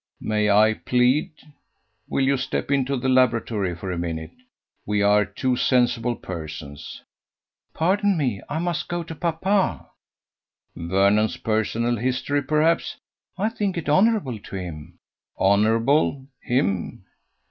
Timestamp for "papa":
9.13-9.91